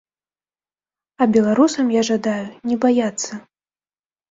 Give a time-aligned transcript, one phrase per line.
[1.21, 3.33] А беларусам я жадаю не баяцца.